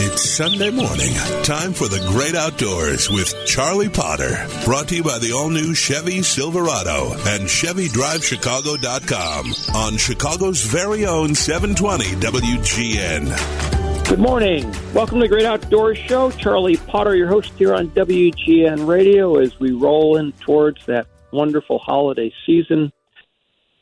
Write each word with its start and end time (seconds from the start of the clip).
It's 0.00 0.30
Sunday 0.30 0.70
morning. 0.70 1.12
Time 1.42 1.72
for 1.72 1.88
the 1.88 1.98
great 2.06 2.36
outdoors 2.36 3.10
with 3.10 3.34
Charlie 3.46 3.88
Potter. 3.88 4.46
Brought 4.64 4.86
to 4.90 4.94
you 4.94 5.02
by 5.02 5.18
the 5.18 5.32
all 5.32 5.50
new 5.50 5.74
Chevy 5.74 6.22
Silverado 6.22 7.14
and 7.26 7.48
ChevyDriveChicago.com 7.48 9.52
on 9.74 9.96
Chicago's 9.96 10.62
very 10.62 11.04
own 11.04 11.34
720 11.34 12.04
WGN. 12.24 14.08
Good 14.08 14.20
morning. 14.20 14.72
Welcome 14.94 15.18
to 15.18 15.24
the 15.24 15.28
Great 15.28 15.46
Outdoors 15.46 15.98
Show. 15.98 16.30
Charlie 16.30 16.76
Potter, 16.76 17.16
your 17.16 17.26
host 17.26 17.54
here 17.58 17.74
on 17.74 17.88
WGN 17.88 18.86
Radio, 18.86 19.38
as 19.38 19.58
we 19.58 19.72
roll 19.72 20.16
in 20.16 20.30
towards 20.34 20.86
that 20.86 21.08
wonderful 21.32 21.80
holiday 21.80 22.32
season, 22.46 22.92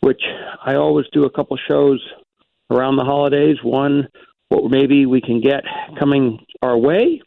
which 0.00 0.22
I 0.64 0.76
always 0.76 1.04
do 1.12 1.26
a 1.26 1.30
couple 1.30 1.58
shows 1.68 2.02
around 2.70 2.96
the 2.96 3.04
holidays. 3.04 3.58
One 3.62 4.08
what 4.48 4.70
maybe 4.70 5.06
we 5.06 5.20
can 5.20 5.40
get 5.40 5.64
coming 5.98 6.38
our 6.62 6.76
way 6.76 7.20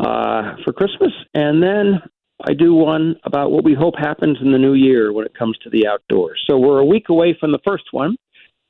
uh, 0.00 0.56
for 0.64 0.72
Christmas, 0.72 1.12
and 1.34 1.62
then 1.62 2.00
I 2.46 2.52
do 2.52 2.74
one 2.74 3.16
about 3.24 3.52
what 3.52 3.64
we 3.64 3.74
hope 3.74 3.94
happens 3.96 4.38
in 4.42 4.52
the 4.52 4.58
new 4.58 4.74
year 4.74 5.12
when 5.12 5.24
it 5.24 5.38
comes 5.38 5.56
to 5.58 5.70
the 5.70 5.86
outdoors. 5.86 6.42
So 6.48 6.58
we're 6.58 6.80
a 6.80 6.84
week 6.84 7.08
away 7.08 7.36
from 7.38 7.52
the 7.52 7.60
first 7.64 7.84
one. 7.92 8.16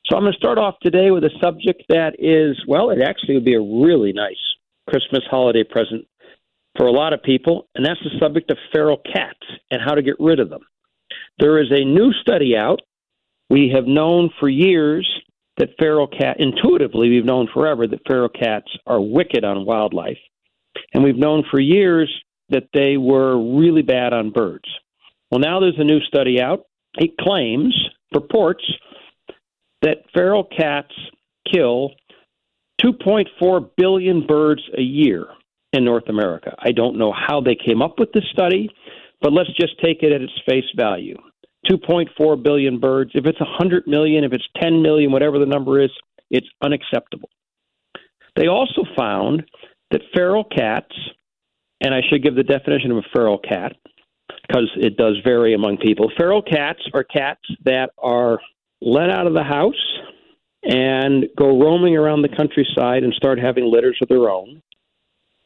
So 0.06 0.16
I'm 0.16 0.22
going 0.22 0.34
to 0.34 0.38
start 0.38 0.58
off 0.58 0.74
today 0.82 1.10
with 1.10 1.24
a 1.24 1.30
subject 1.42 1.82
that 1.88 2.16
is, 2.18 2.62
well, 2.68 2.90
it 2.90 3.00
actually 3.00 3.34
would 3.34 3.44
be 3.44 3.54
a 3.54 3.60
really 3.60 4.12
nice 4.12 4.36
Christmas 4.88 5.22
holiday 5.30 5.64
present 5.64 6.06
for 6.76 6.86
a 6.86 6.92
lot 6.92 7.14
of 7.14 7.22
people, 7.22 7.68
and 7.74 7.86
that's 7.86 8.00
the 8.02 8.18
subject 8.20 8.50
of 8.50 8.58
feral 8.72 8.98
cats 8.98 9.46
and 9.70 9.80
how 9.82 9.94
to 9.94 10.02
get 10.02 10.16
rid 10.18 10.40
of 10.40 10.50
them. 10.50 10.62
There 11.38 11.58
is 11.58 11.70
a 11.70 11.84
new 11.84 12.12
study 12.20 12.54
out. 12.56 12.80
We 13.48 13.72
have 13.74 13.86
known 13.86 14.30
for 14.38 14.48
years 14.48 15.08
that 15.58 15.70
feral 15.78 16.06
cat 16.06 16.36
intuitively 16.38 17.08
we've 17.08 17.24
known 17.24 17.48
forever 17.52 17.86
that 17.86 18.06
feral 18.06 18.28
cats 18.28 18.70
are 18.86 19.00
wicked 19.00 19.44
on 19.44 19.66
wildlife 19.66 20.18
and 20.92 21.02
we've 21.04 21.16
known 21.16 21.44
for 21.50 21.60
years 21.60 22.12
that 22.50 22.68
they 22.74 22.96
were 22.96 23.38
really 23.56 23.82
bad 23.82 24.12
on 24.12 24.30
birds 24.30 24.68
well 25.30 25.40
now 25.40 25.60
there's 25.60 25.78
a 25.78 25.84
new 25.84 26.00
study 26.00 26.40
out 26.40 26.64
it 26.98 27.16
claims 27.18 27.74
purports 28.12 28.64
that 29.82 30.04
feral 30.14 30.44
cats 30.44 30.92
kill 31.52 31.90
2.4 32.82 33.70
billion 33.76 34.26
birds 34.26 34.62
a 34.76 34.82
year 34.82 35.26
in 35.72 35.84
North 35.84 36.08
America. 36.08 36.54
I 36.58 36.72
don't 36.72 36.98
know 36.98 37.12
how 37.12 37.40
they 37.40 37.56
came 37.56 37.82
up 37.82 37.98
with 37.98 38.12
this 38.12 38.24
study, 38.32 38.70
but 39.20 39.32
let's 39.32 39.50
just 39.58 39.80
take 39.82 40.02
it 40.02 40.12
at 40.12 40.22
its 40.22 40.32
face 40.48 40.64
value. 40.76 41.16
2.4 41.70 42.42
billion 42.42 42.78
birds. 42.78 43.12
If 43.14 43.26
it's 43.26 43.40
100 43.40 43.86
million, 43.86 44.24
if 44.24 44.32
it's 44.32 44.48
10 44.60 44.82
million, 44.82 45.12
whatever 45.12 45.38
the 45.38 45.46
number 45.46 45.82
is, 45.82 45.90
it's 46.30 46.48
unacceptable. 46.62 47.28
They 48.36 48.48
also 48.48 48.82
found 48.96 49.44
that 49.90 50.00
feral 50.14 50.44
cats, 50.44 50.92
and 51.80 51.94
I 51.94 52.00
should 52.08 52.22
give 52.22 52.34
the 52.34 52.42
definition 52.42 52.90
of 52.90 52.98
a 52.98 53.08
feral 53.12 53.38
cat 53.38 53.76
because 54.46 54.70
it 54.76 54.96
does 54.96 55.16
vary 55.24 55.54
among 55.54 55.78
people. 55.78 56.10
Feral 56.16 56.42
cats 56.42 56.80
are 56.92 57.04
cats 57.04 57.42
that 57.64 57.90
are 57.98 58.40
let 58.80 59.10
out 59.10 59.26
of 59.26 59.34
the 59.34 59.42
house 59.42 59.74
and 60.62 61.26
go 61.36 61.60
roaming 61.60 61.96
around 61.96 62.22
the 62.22 62.28
countryside 62.28 63.02
and 63.04 63.12
start 63.14 63.38
having 63.38 63.70
litters 63.70 63.98
of 64.02 64.08
their 64.08 64.30
own, 64.30 64.62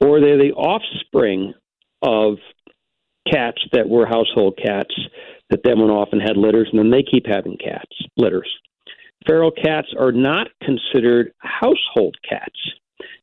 or 0.00 0.20
they're 0.20 0.38
the 0.38 0.52
offspring 0.52 1.54
of 2.02 2.38
cats 3.30 3.60
that 3.72 3.88
were 3.88 4.06
household 4.06 4.58
cats 4.62 4.94
that 5.50 5.60
then 5.64 5.78
went 5.78 5.90
off 5.90 6.08
and 6.12 6.22
had 6.22 6.36
litters, 6.36 6.68
and 6.70 6.78
then 6.78 6.90
they 6.90 7.02
keep 7.02 7.26
having 7.26 7.56
cats, 7.56 7.96
litters. 8.16 8.48
Feral 9.26 9.50
cats 9.50 9.88
are 9.98 10.12
not 10.12 10.48
considered 10.62 11.32
household 11.38 12.16
cats, 12.28 12.58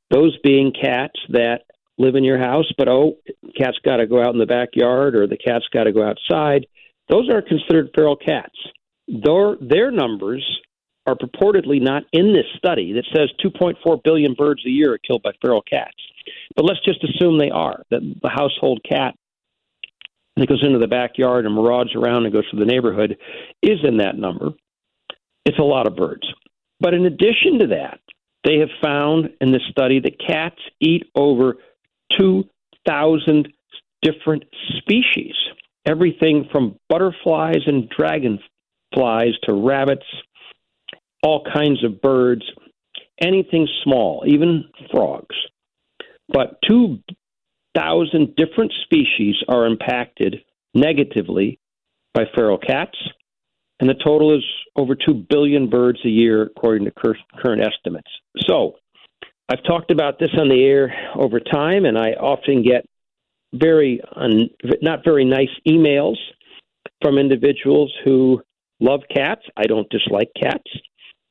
those 0.09 0.37
being 0.43 0.71
cats 0.71 1.19
that 1.29 1.61
live 1.97 2.15
in 2.15 2.23
your 2.23 2.37
house, 2.37 2.71
but 2.77 2.87
oh, 2.87 3.17
cat's 3.57 3.79
got 3.83 3.97
to 3.97 4.07
go 4.07 4.21
out 4.21 4.33
in 4.33 4.39
the 4.39 4.45
backyard 4.45 5.15
or 5.15 5.27
the 5.27 5.37
cat's 5.37 5.67
got 5.73 5.85
to 5.85 5.93
go 5.93 6.03
outside. 6.03 6.65
Those 7.09 7.29
are 7.29 7.41
considered 7.41 7.91
feral 7.95 8.17
cats. 8.17 8.55
Their, 9.08 9.55
their 9.61 9.91
numbers 9.91 10.43
are 11.08 11.15
purportedly 11.15 11.81
not 11.81 12.03
in 12.11 12.33
this 12.33 12.45
study 12.58 12.93
that 12.93 13.05
says 13.15 13.30
2.4 13.43 14.03
billion 14.03 14.33
birds 14.33 14.65
a 14.65 14.69
year 14.69 14.93
are 14.93 14.97
killed 14.97 15.23
by 15.23 15.31
feral 15.41 15.61
cats. 15.61 15.95
But 16.55 16.65
let's 16.65 16.83
just 16.83 17.03
assume 17.03 17.37
they 17.37 17.52
are, 17.52 17.83
that 17.91 18.02
the 18.21 18.30
household 18.30 18.81
cat 18.89 19.15
that 20.35 20.49
goes 20.49 20.63
into 20.63 20.79
the 20.79 20.87
backyard 20.87 21.45
and 21.45 21.55
marauds 21.55 21.95
around 21.95 22.25
and 22.25 22.33
goes 22.33 22.49
to 22.51 22.57
the 22.57 22.65
neighborhood 22.65 23.17
is 23.61 23.79
in 23.83 23.97
that 23.97 24.17
number. 24.17 24.51
It's 25.45 25.59
a 25.59 25.63
lot 25.63 25.87
of 25.87 25.95
birds. 25.95 26.27
But 26.79 26.93
in 26.93 27.05
addition 27.05 27.59
to 27.59 27.67
that, 27.67 27.99
they 28.43 28.57
have 28.59 28.69
found 28.81 29.29
in 29.41 29.51
this 29.51 29.61
study 29.71 29.99
that 30.01 30.19
cats 30.19 30.59
eat 30.79 31.03
over 31.15 31.55
2,000 32.17 33.47
different 34.01 34.43
species, 34.77 35.33
everything 35.85 36.47
from 36.52 36.77
butterflies 36.89 37.61
and 37.65 37.89
dragonflies 37.89 39.33
to 39.43 39.53
rabbits, 39.53 40.05
all 41.23 41.43
kinds 41.52 41.83
of 41.83 42.02
birds, 42.02 42.43
anything 43.19 43.67
small, 43.83 44.23
even 44.27 44.65
frogs. 44.91 45.35
But 46.27 46.59
two 46.67 46.99
thousand 47.75 48.36
different 48.36 48.71
species 48.83 49.36
are 49.47 49.65
impacted 49.65 50.37
negatively 50.73 51.59
by 52.13 52.23
feral 52.33 52.58
cats, 52.58 52.97
and 53.80 53.89
the 53.89 53.95
total 53.95 54.36
is 54.36 54.43
over 54.75 54.95
2 54.95 55.25
billion 55.30 55.69
birds 55.69 55.99
a 56.05 56.09
year, 56.09 56.43
according 56.43 56.85
to 56.85 56.91
current 56.91 57.61
estimates. 57.61 58.09
So, 58.47 58.75
I've 59.47 59.64
talked 59.64 59.91
about 59.91 60.17
this 60.19 60.31
on 60.39 60.49
the 60.49 60.64
air 60.64 60.93
over 61.15 61.39
time, 61.39 61.85
and 61.85 61.97
I 61.97 62.11
often 62.14 62.64
get 62.64 62.85
very 63.53 64.02
un, 64.15 64.49
not 64.81 65.03
very 65.05 65.23
nice 65.23 65.49
emails 65.67 66.15
from 67.02 67.17
individuals 67.17 67.93
who 68.03 68.41
love 68.80 69.02
cats. 69.14 69.41
I 69.55 69.64
don't 69.64 69.89
dislike 69.89 70.31
cats. 70.41 70.69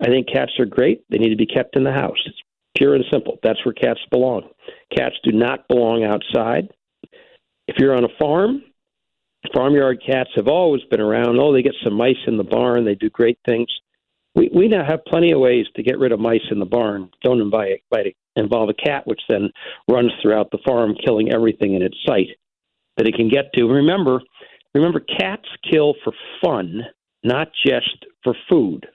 I 0.01 0.07
think 0.07 0.29
cats 0.33 0.53
are 0.59 0.67
great. 0.67 1.03
They 1.11 1.19
need 1.19 1.31
to 1.31 1.37
be 1.37 1.47
kept 1.47 1.77
in 1.77 1.85
the 1.85 1.93
house. 1.93 2.19
It's 2.27 2.41
pure 2.77 2.95
and 2.95 3.05
simple. 3.13 3.39
That's 3.43 3.65
where 3.65 3.75
cats 3.75 4.01
belong. 4.11 4.49
Cats 4.97 5.17
do 5.23 5.33
not 5.33 5.69
belong 5.69 6.05
outside. 6.05 6.69
If 7.67 7.77
you're 7.79 7.97
on 7.97 8.05
a 8.05 8.19
farm, 8.21 8.63
farmyard 9.55 10.03
cats 10.07 10.31
have 10.37 10.49
always 10.49 10.83
been 10.91 11.01
around. 11.01 11.39
Oh, 11.39 11.53
they 11.53 11.63
get 11.63 11.75
some 11.83 11.95
mice 11.95 12.17
in 12.27 12.37
the 12.37 12.45
barn. 12.45 12.85
They 12.85 12.95
do 12.95 13.11
great 13.11 13.39
things. 13.47 13.69
We 14.35 14.51
we 14.55 14.69
now 14.69 14.85
have 14.85 15.05
plenty 15.07 15.33
of 15.33 15.41
ways 15.41 15.67
to 15.77 15.83
get 15.83 15.99
rid 15.99 16.13
of 16.13 16.21
mice 16.21 16.47
in 16.51 16.59
the 16.59 16.67
barn. 16.67 17.11
Don't 17.23 17.41
invite, 17.41 17.83
invite 17.93 18.17
involve 18.37 18.69
a 18.69 18.75
cat, 18.75 19.07
which 19.07 19.21
then 19.29 19.51
runs 19.89 20.11
throughout 20.21 20.51
the 20.51 20.59
farm, 20.67 20.95
killing 21.05 21.33
everything 21.33 21.75
in 21.75 21.83
its 21.83 21.97
sight 22.07 22.29
that 22.97 23.07
it 23.07 23.15
can 23.15 23.29
get 23.29 23.53
to. 23.55 23.67
Remember, 23.67 24.21
remember, 24.75 25.01
cats 25.01 25.49
kill 25.71 25.95
for 26.03 26.13
fun, 26.45 26.83
not 27.23 27.49
just 27.65 28.07
for 28.23 28.35
food. 28.51 28.87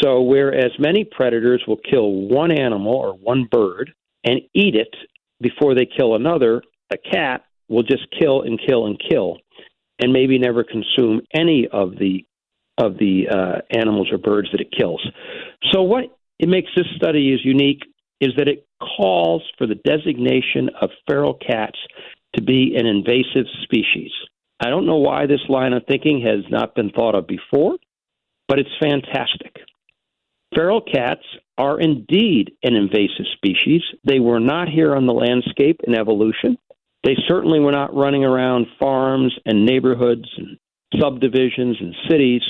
So, 0.00 0.22
whereas 0.22 0.70
many 0.78 1.04
predators 1.04 1.62
will 1.66 1.78
kill 1.78 2.12
one 2.12 2.50
animal 2.50 2.94
or 2.94 3.12
one 3.12 3.48
bird 3.50 3.92
and 4.24 4.40
eat 4.54 4.74
it 4.74 4.94
before 5.40 5.74
they 5.74 5.86
kill 5.86 6.14
another, 6.14 6.62
a 6.92 6.96
cat 6.96 7.44
will 7.68 7.82
just 7.82 8.06
kill 8.18 8.42
and 8.42 8.60
kill 8.66 8.86
and 8.86 9.00
kill, 9.10 9.38
and 10.00 10.12
maybe 10.12 10.38
never 10.38 10.64
consume 10.64 11.22
any 11.34 11.68
of 11.72 11.92
the 11.98 12.24
of 12.78 12.96
the 12.98 13.24
uh, 13.30 13.60
animals 13.70 14.08
or 14.10 14.18
birds 14.18 14.48
that 14.52 14.60
it 14.60 14.72
kills. 14.76 15.06
So, 15.72 15.82
what 15.82 16.04
it 16.38 16.48
makes 16.48 16.70
this 16.76 16.86
study 16.96 17.32
is 17.32 17.40
unique 17.44 17.82
is 18.20 18.30
that 18.36 18.48
it 18.48 18.66
calls 18.80 19.42
for 19.58 19.66
the 19.66 19.74
designation 19.74 20.70
of 20.80 20.90
feral 21.06 21.34
cats 21.34 21.78
to 22.34 22.42
be 22.42 22.74
an 22.76 22.86
invasive 22.86 23.46
species. 23.62 24.10
I 24.60 24.70
don't 24.70 24.86
know 24.86 24.96
why 24.96 25.26
this 25.26 25.40
line 25.48 25.72
of 25.72 25.82
thinking 25.86 26.24
has 26.24 26.44
not 26.50 26.74
been 26.74 26.90
thought 26.90 27.14
of 27.14 27.26
before, 27.26 27.76
but 28.48 28.58
it's 28.58 28.70
fantastic. 28.80 29.56
Feral 30.54 30.80
cats 30.80 31.22
are 31.58 31.80
indeed 31.80 32.52
an 32.62 32.74
invasive 32.74 33.26
species. 33.34 33.82
They 34.04 34.20
were 34.20 34.40
not 34.40 34.68
here 34.68 34.94
on 34.94 35.06
the 35.06 35.12
landscape 35.12 35.80
in 35.84 35.94
evolution. 35.94 36.58
They 37.04 37.16
certainly 37.26 37.58
were 37.58 37.72
not 37.72 37.94
running 37.94 38.24
around 38.24 38.66
farms 38.78 39.34
and 39.46 39.64
neighborhoods 39.64 40.28
and 40.36 40.58
subdivisions 41.00 41.76
and 41.80 41.94
cities. 42.08 42.42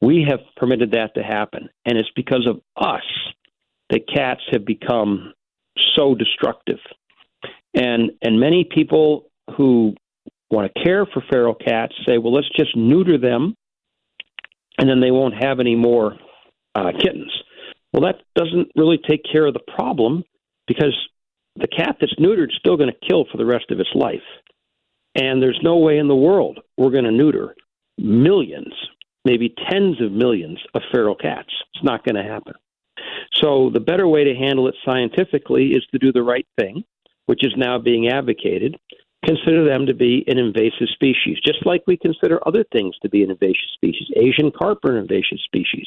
We 0.00 0.26
have 0.28 0.40
permitted 0.56 0.92
that 0.92 1.14
to 1.14 1.22
happen. 1.22 1.68
And 1.84 1.98
it's 1.98 2.10
because 2.14 2.46
of 2.46 2.60
us 2.76 3.02
that 3.90 4.08
cats 4.08 4.40
have 4.52 4.64
become 4.64 5.32
so 5.94 6.14
destructive. 6.14 6.78
And 7.74 8.12
and 8.22 8.40
many 8.40 8.64
people 8.64 9.30
who 9.56 9.94
want 10.50 10.72
to 10.72 10.82
care 10.82 11.06
for 11.06 11.22
feral 11.30 11.54
cats 11.54 11.94
say, 12.06 12.18
well, 12.18 12.32
let's 12.32 12.48
just 12.56 12.76
neuter 12.76 13.18
them, 13.18 13.54
and 14.78 14.88
then 14.88 15.00
they 15.00 15.10
won't 15.10 15.42
have 15.42 15.60
any 15.60 15.76
more 15.76 16.16
uh, 16.74 16.92
kittens. 16.98 17.32
Well, 17.92 18.02
that 18.02 18.22
doesn't 18.34 18.68
really 18.76 18.98
take 18.98 19.22
care 19.30 19.46
of 19.46 19.54
the 19.54 19.72
problem 19.74 20.24
because 20.66 20.96
the 21.56 21.66
cat 21.66 21.96
that's 22.00 22.14
neutered 22.14 22.50
is 22.50 22.56
still 22.58 22.76
going 22.76 22.90
to 22.90 23.08
kill 23.08 23.26
for 23.30 23.38
the 23.38 23.46
rest 23.46 23.70
of 23.70 23.80
its 23.80 23.90
life. 23.94 24.20
And 25.14 25.42
there's 25.42 25.58
no 25.62 25.78
way 25.78 25.98
in 25.98 26.08
the 26.08 26.14
world 26.14 26.60
we're 26.76 26.90
going 26.90 27.04
to 27.04 27.10
neuter 27.10 27.56
millions, 27.98 28.72
maybe 29.24 29.54
tens 29.70 30.00
of 30.00 30.12
millions 30.12 30.58
of 30.74 30.82
feral 30.92 31.16
cats. 31.16 31.50
It's 31.74 31.84
not 31.84 32.04
going 32.04 32.14
to 32.14 32.22
happen. 32.22 32.54
So 33.34 33.70
the 33.72 33.80
better 33.80 34.06
way 34.06 34.24
to 34.24 34.34
handle 34.34 34.68
it 34.68 34.74
scientifically 34.84 35.72
is 35.72 35.84
to 35.92 35.98
do 35.98 36.12
the 36.12 36.22
right 36.22 36.46
thing, 36.58 36.84
which 37.26 37.44
is 37.44 37.52
now 37.56 37.78
being 37.78 38.08
advocated. 38.08 38.76
Consider 39.24 39.64
them 39.64 39.86
to 39.86 39.94
be 39.94 40.24
an 40.28 40.38
invasive 40.38 40.88
species, 40.92 41.38
just 41.44 41.64
like 41.66 41.82
we 41.86 41.96
consider 41.96 42.40
other 42.46 42.64
things 42.72 42.96
to 43.02 43.08
be 43.08 43.22
an 43.22 43.30
invasive 43.30 43.70
species. 43.74 44.08
Asian 44.16 44.50
carp 44.50 44.84
are 44.84 44.96
an 44.96 45.02
invasive 45.02 45.38
species. 45.44 45.86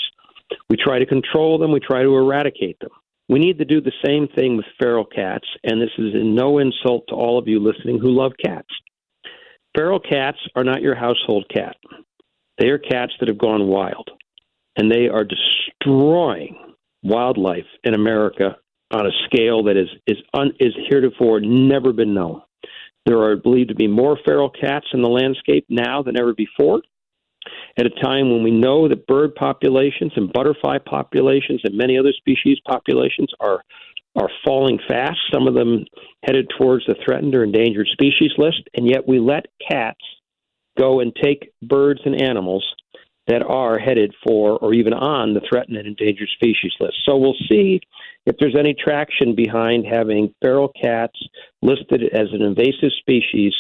We 0.70 0.78
try 0.78 1.00
to 1.00 1.06
control 1.06 1.58
them, 1.58 1.72
we 1.72 1.80
try 1.80 2.04
to 2.04 2.16
eradicate 2.16 2.80
them. 2.80 2.92
We 3.30 3.40
need 3.40 3.58
to 3.58 3.66
do 3.66 3.82
the 3.82 3.94
same 4.06 4.28
thing 4.28 4.58
with 4.58 4.66
feral 4.80 5.06
cats, 5.06 5.48
and 5.64 5.82
this 5.82 5.90
is 5.98 6.14
in 6.14 6.36
no 6.36 6.60
insult 6.60 7.06
to 7.08 7.16
all 7.16 7.40
of 7.40 7.48
you 7.48 7.60
listening 7.60 8.00
who 8.00 8.10
love 8.10 8.34
cats. 8.44 8.68
Feral 9.76 10.00
cats 10.00 10.38
are 10.56 10.64
not 10.64 10.82
your 10.82 10.96
household 10.96 11.46
cat. 11.52 11.76
They 12.60 12.68
are 12.68 12.78
cats 12.78 13.14
that 13.20 13.30
have 13.30 13.40
gone 13.40 13.68
wild, 13.68 14.12
and 14.76 14.92
they 14.92 15.08
are 15.08 15.26
destroying 15.26 16.76
wildlife 17.02 17.66
in 17.84 17.96
America 17.96 18.58
on 18.92 19.08
a 19.08 19.12
scale 19.26 19.64
that 19.64 19.78
is 19.78 19.90
is 20.06 20.18
un, 20.34 20.52
is 20.60 20.74
heretofore 20.88 21.40
never 21.40 21.92
been 21.92 22.14
known. 22.14 22.42
There 23.06 23.22
are 23.22 23.36
believed 23.36 23.70
to 23.70 23.76
be 23.76 23.88
more 23.88 24.18
feral 24.24 24.50
cats 24.50 24.88
in 24.94 25.02
the 25.02 25.10
landscape 25.10 25.66
now 25.70 26.02
than 26.02 26.18
ever 26.18 26.34
before. 26.34 26.82
At 27.78 27.86
a 27.86 27.90
time 27.90 28.32
when 28.32 28.44
we 28.44 28.52
know 28.52 28.88
that 28.88 29.08
bird 29.08 29.36
populations 29.36 30.14
and 30.16 30.32
butterfly 30.32 30.78
populations 30.78 31.62
and 31.64 31.76
many 31.76 31.98
other 31.98 32.14
species 32.14 32.60
populations 32.66 33.30
are 33.40 33.64
are 34.16 34.30
falling 34.46 34.78
fast, 34.88 35.18
some 35.34 35.48
of 35.48 35.56
them 35.56 35.86
headed 36.24 36.48
towards 36.56 36.86
the 36.86 36.96
threatened 37.04 37.34
or 37.34 37.44
endangered 37.44 37.88
species 37.88 38.32
list, 38.38 38.62
and 38.76 38.88
yet 38.88 39.08
we 39.08 39.20
let 39.20 39.48
cats 39.68 40.00
go 40.78 41.00
and 41.00 41.16
take 41.16 41.52
birds 41.64 42.00
and 42.06 42.22
animals 42.22 42.64
that 43.28 43.42
are 43.42 43.80
headed 43.80 44.14
for 44.26 44.58
or 44.58 44.74
even 44.74 44.94
on 44.94 45.34
the 45.34 45.42
threatened 45.50 45.78
and 45.78 45.88
endangered 45.88 46.30
species 46.36 46.74
list. 46.80 46.96
So 47.06 47.18
we'll 47.18 47.38
see 47.50 47.80
if 48.26 48.36
there's 48.40 48.56
any 48.58 48.74
traction 48.74 49.36
behind 49.36 49.86
having 49.90 50.34
feral 50.42 50.72
cats 50.82 51.18
listed 51.62 52.04
as 52.14 52.28
an 52.34 52.42
invasive 52.42 52.92
species, 53.00 53.54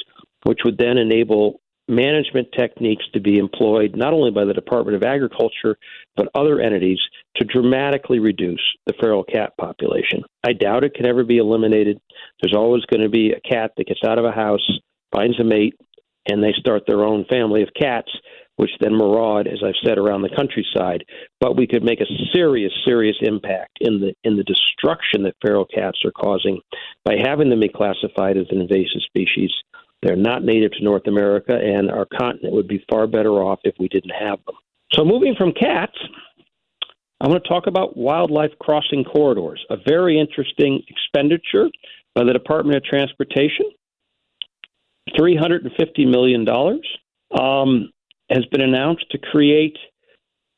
which 0.44 0.60
would 0.66 0.78
then 0.78 0.98
enable 0.98 1.62
management 1.88 2.48
techniques 2.58 3.04
to 3.14 3.20
be 3.20 3.38
employed 3.38 3.96
not 3.96 4.14
only 4.14 4.32
by 4.32 4.46
the 4.46 4.54
Department 4.54 4.96
of 4.96 5.04
Agriculture 5.04 5.78
but 6.16 6.30
other 6.34 6.62
entities 6.62 7.00
to 7.36 7.44
dramatically 7.44 8.20
reduce 8.20 8.62
the 8.86 8.94
feral 9.02 9.24
cat 9.24 9.52
population. 9.58 10.22
I 10.46 10.54
doubt 10.54 10.86
it 10.86 10.94
can 10.94 11.06
ever 11.06 11.24
be 11.24 11.38
eliminated. 11.38 12.00
There's 12.42 12.56
always 12.56 12.86
going 12.86 13.02
to 13.02 13.10
be 13.10 13.32
a 13.32 13.42
cat 13.42 13.72
that 13.76 13.88
gets 13.88 14.00
out 14.06 14.18
of 14.18 14.26
a 14.26 14.32
house, 14.32 14.66
finds 15.12 15.40
a 15.40 15.44
mate, 15.44 15.76
and 16.30 16.42
they 16.42 16.54
start 16.58 16.84
their 16.88 17.04
own 17.04 17.26
family 17.30 17.64
of 17.64 17.70
cats, 17.78 18.12
which 18.58 18.72
then 18.80 18.96
maraud, 18.96 19.48
as 19.48 19.60
I've 19.64 19.80
said, 19.84 19.98
around 19.98 20.22
the 20.22 20.36
countryside. 20.36 21.04
But 21.40 21.58
we 21.58 21.68
could 21.68 21.84
make 21.84 22.02
a 22.02 22.06
serious, 22.34 22.72
serious 22.86 23.18
impact 23.22 23.80
in 23.82 24.00
the 24.00 24.14
in 24.24 24.38
the 24.38 24.44
destruction 24.44 25.24
that 25.24 25.36
feral 25.42 25.66
cats 25.66 26.00
are 26.06 26.12
causing 26.12 26.60
by 27.06 27.16
having 27.24 27.50
them 27.50 27.62
be 27.62 27.70
classified 27.70 28.38
as 28.38 28.48
an 28.52 28.62
invasive 28.62 29.02
species 29.06 29.52
they're 30.04 30.16
not 30.18 30.44
native 30.44 30.72
to 30.74 30.84
North 30.84 31.08
America, 31.08 31.56
and 31.56 31.90
our 31.90 32.06
continent 32.06 32.54
would 32.54 32.68
be 32.68 32.84
far 32.92 33.08
better 33.08 33.32
off 33.32 33.60
if 33.64 33.74
we 33.80 33.88
didn't 33.88 34.12
have 34.12 34.40
them. 34.46 34.56
So, 34.92 35.06
moving 35.06 35.34
from 35.38 35.54
cats, 35.54 35.98
I 37.22 37.28
want 37.28 37.42
to 37.42 37.50
talk 37.50 37.68
about 37.68 37.96
wildlife 37.96 38.52
crossing 38.60 39.06
corridors, 39.06 39.64
a 39.70 39.78
very 39.88 40.20
interesting 40.20 40.82
expenditure 40.90 41.70
by 42.16 42.26
the 42.26 42.34
Department 42.34 42.78
of 42.78 42.84
Transportation. 42.84 43.66
$350 45.18 46.08
million 46.08 46.48
um, 47.40 47.92
has 48.34 48.46
been 48.48 48.62
announced 48.62 49.06
to 49.12 49.18
create 49.18 49.78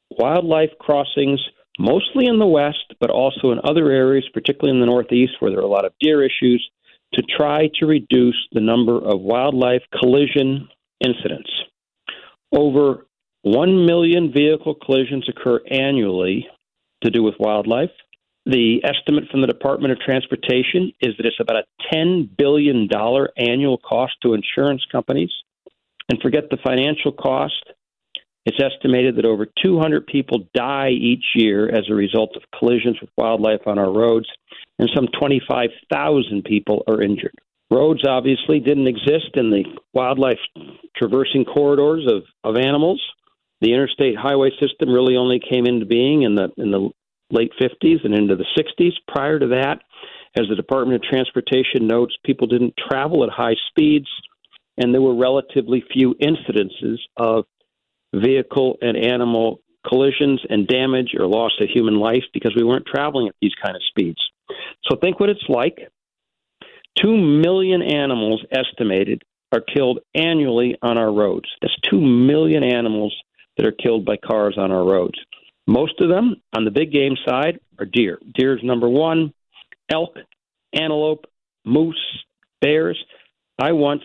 wildlife 0.10 0.72
crossings 0.80 1.42
mostly 1.77 2.25
in 2.25 2.39
the 2.39 2.45
west, 2.45 2.94
but 3.00 3.10
also 3.10 3.51
in 3.51 3.60
other 3.63 3.92
areas, 3.92 4.25
particularly 4.33 4.75
in 4.75 4.80
the 4.80 4.86
northeast 4.86 5.33
where 5.39 5.51
there 5.51 5.60
are 5.60 5.63
a 5.63 5.68
lot 5.68 5.86
of 5.86 5.94
deer 6.00 6.24
issues, 6.24 6.66
to 7.13 7.22
try 7.38 7.69
to 7.80 7.86
reduce 7.86 8.48
the 8.51 8.62
number 8.62 8.98
of 8.98 9.22
wildlife 9.22 9.83
collision 10.00 10.68
incidents. 11.04 11.50
Over 12.51 13.06
1 13.42 13.86
million 13.86 14.31
vehicle 14.31 14.75
collisions 14.75 15.27
occur 15.30 15.60
annually 15.69 16.48
to 17.04 17.12
do 17.12 17.24
with 17.24 17.36
wildlife. 17.39 17.92
The 18.45 18.81
estimate 18.83 19.25
from 19.30 19.42
the 19.42 19.48
Department 19.48 19.92
of 19.92 20.00
Transportation 20.00 20.92
is 21.01 21.16
that 21.18 21.25
it's 21.25 21.39
about 21.39 21.57
a 21.57 21.95
$10 21.95 22.30
billion 22.38 22.88
annual 23.38 23.77
cost 23.77 24.13
to 24.22 24.33
insurance 24.33 24.83
companies. 24.92 25.31
And 26.09 26.21
forget 26.21 26.49
the 26.49 26.57
financial 26.63 27.11
cost. 27.11 27.63
It's 28.45 28.61
estimated 28.61 29.15
that 29.15 29.25
over 29.25 29.47
200 29.63 30.05
people 30.05 30.47
die 30.53 30.89
each 30.89 31.25
year 31.33 31.67
as 31.67 31.85
a 31.89 31.95
result 31.95 32.35
of 32.35 32.43
collisions 32.57 32.97
with 33.01 33.09
wildlife 33.17 33.65
on 33.65 33.79
our 33.79 33.91
roads 33.91 34.27
and 34.77 34.89
some 34.93 35.07
25,000 35.19 36.43
people 36.43 36.83
are 36.87 37.01
injured. 37.01 37.33
Roads 37.71 38.03
obviously 38.07 38.59
didn't 38.59 38.87
exist 38.87 39.31
in 39.35 39.49
the 39.49 39.63
wildlife 39.93 40.37
traversing 40.95 41.45
corridors 41.45 42.05
of, 42.07 42.23
of 42.43 42.57
animals. 42.57 43.01
The 43.61 43.73
interstate 43.73 44.15
highway 44.17 44.51
system 44.61 44.89
really 44.89 45.15
only 45.17 45.39
came 45.39 45.65
into 45.65 45.85
being 45.85 46.21
in 46.21 46.35
the 46.35 46.49
in 46.57 46.71
the 46.71 46.89
late 47.31 47.51
50s 47.59 48.05
and 48.05 48.13
into 48.13 48.35
the 48.35 48.45
60s. 48.57 48.91
Prior 49.07 49.39
to 49.39 49.47
that, 49.47 49.79
as 50.37 50.47
the 50.47 50.55
Department 50.55 51.03
of 51.03 51.09
Transportation 51.09 51.87
notes, 51.87 52.15
people 52.23 52.45
didn't 52.45 52.75
travel 52.77 53.23
at 53.23 53.31
high 53.31 53.55
speeds, 53.69 54.07
and 54.77 54.94
there 54.94 55.01
were 55.01 55.16
relatively 55.16 55.83
few 55.94 56.16
incidences 56.16 56.98
of 57.18 57.45
vehicle 58.13 58.77
and 58.81 58.98
animal 58.98 59.62
collisions 59.88 60.42
and 60.50 60.68
damage 60.68 61.13
or 61.18 61.27
loss 61.27 61.51
of 61.62 61.69
human 61.69 62.00
life 62.00 62.24
because 62.33 62.54
we 62.56 62.63
weren't 62.63 62.86
traveling 62.86 63.27
at 63.27 63.36
these 63.42 63.54
kind 63.62 63.75
of 63.75 63.81
speeds. 63.88 64.19
So 64.86 64.98
think 64.98 65.19
what 65.19 65.30
it's 65.30 65.45
like. 65.48 65.89
Two 67.01 67.18
million 67.18 67.81
animals 67.81 68.44
estimated 68.51 69.24
are 69.51 69.62
killed 69.62 70.00
annually 70.13 70.77
on 70.81 70.98
our 70.98 71.12
roads. 71.12 71.45
That's 71.62 71.75
two 71.89 72.01
million 72.01 72.63
animals 72.63 73.13
that 73.57 73.66
are 73.66 73.72
killed 73.72 74.06
by 74.06 74.18
cars 74.18 74.56
on 74.57 74.72
our 74.72 74.83
roads. 74.83 75.19
Most 75.68 76.00
of 76.00 76.10
them 76.10 76.36
on 76.56 76.66
the 76.66 76.72
big 76.72 76.92
game 76.92 77.16
side 77.27 77.60
are 77.80 77.86
deer. 77.86 78.19
Deer 78.33 78.57
is 78.57 78.63
number 78.63 78.88
one, 78.88 79.33
elk, 79.92 80.16
antelope, 80.74 81.25
moose, 81.66 82.24
bears. 82.62 82.98
I 83.60 83.72
once 83.72 84.04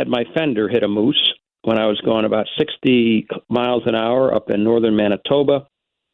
had 0.00 0.08
my 0.08 0.24
fender 0.34 0.66
hit 0.66 0.82
a 0.82 0.88
moose 0.88 1.34
when 1.62 1.78
I 1.78 1.86
was 1.86 2.00
going 2.00 2.24
about 2.24 2.46
60 2.58 3.28
miles 3.50 3.82
an 3.84 3.94
hour 3.94 4.34
up 4.34 4.48
in 4.48 4.64
northern 4.64 4.96
Manitoba. 4.96 5.66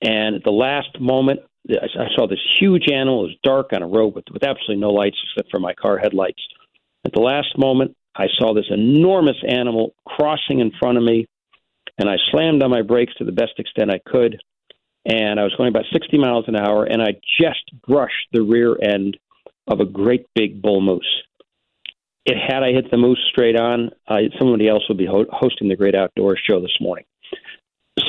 And 0.02 0.34
at 0.34 0.42
the 0.42 0.50
last 0.50 1.00
moment, 1.00 1.40
I 1.70 2.08
saw 2.16 2.26
this 2.26 2.40
huge 2.58 2.90
animal. 2.90 3.20
It 3.20 3.28
was 3.28 3.36
dark 3.44 3.72
on 3.72 3.82
a 3.82 3.86
road 3.86 4.16
with, 4.16 4.24
with 4.32 4.42
absolutely 4.42 4.78
no 4.78 4.90
lights 4.90 5.18
except 5.24 5.52
for 5.52 5.60
my 5.60 5.72
car 5.72 5.98
headlights. 5.98 6.42
At 7.05 7.12
the 7.12 7.20
last 7.20 7.56
moment, 7.56 7.96
I 8.16 8.26
saw 8.38 8.55
this 8.55 8.66
enormous 8.70 9.36
animal 9.46 9.94
crossing 10.05 10.58
in 10.58 10.72
front 10.81 10.98
of 10.98 11.05
me, 11.05 11.26
and 11.96 12.08
I 12.08 12.16
slammed 12.32 12.64
on 12.64 12.70
my 12.70 12.82
brakes 12.82 13.14
to 13.19 13.24
the 13.24 13.31
best 13.32 13.52
extent 13.58 13.93
I 13.93 14.00
could. 14.05 14.40
And 15.05 15.38
I 15.38 15.44
was 15.44 15.55
going 15.56 15.69
about 15.69 15.84
60 15.93 16.19
miles 16.19 16.46
an 16.48 16.56
hour, 16.56 16.84
and 16.84 17.00
I 17.00 17.20
just 17.40 17.62
brushed 17.86 18.26
the 18.32 18.43
rear 18.43 18.76
end 18.82 19.16
of 19.69 19.78
a 19.78 19.84
great 19.84 20.26
big 20.34 20.60
bull 20.60 20.81
moose. 20.81 21.22
It 22.26 22.36
had 22.36 22.64
I 22.64 22.72
hit 22.72 22.90
the 22.90 22.96
moose 22.96 23.24
straight 23.30 23.56
on, 23.56 23.90
uh, 24.08 24.18
somebody 24.38 24.68
else 24.68 24.82
would 24.88 24.98
be 24.98 25.06
ho- 25.06 25.26
hosting 25.30 25.68
the 25.68 25.76
Great 25.76 25.94
Outdoors 25.94 26.40
show 26.44 26.60
this 26.60 26.76
morning. 26.80 27.04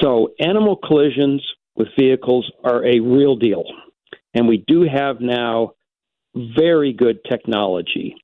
So, 0.02 0.34
animal 0.40 0.76
collisions 0.76 1.42
with 1.76 1.88
vehicles 1.98 2.52
are 2.64 2.84
a 2.84 3.00
real 3.00 3.36
deal. 3.36 3.64
And 4.34 4.48
we 4.48 4.64
do 4.68 4.84
have 4.92 5.22
now 5.22 5.74
very 6.36 6.94
good 6.94 7.20
technology 7.30 8.16